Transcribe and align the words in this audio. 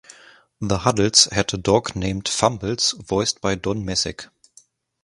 The 0.59 0.79
Huddles 0.79 1.25
had 1.31 1.53
a 1.53 1.57
dog 1.57 1.95
named 1.95 2.27
Fumbles, 2.27 2.93
voiced 2.97 3.39
by 3.39 3.53
Don 3.53 3.85
Messick. 3.85 4.29